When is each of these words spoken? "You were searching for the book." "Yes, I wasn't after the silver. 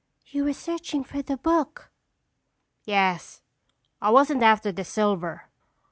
"You 0.31 0.45
were 0.45 0.53
searching 0.53 1.03
for 1.03 1.21
the 1.21 1.37
book." 1.37 1.91
"Yes, 2.85 3.43
I 4.01 4.09
wasn't 4.09 4.41
after 4.41 4.71
the 4.71 4.83
silver. 4.83 5.47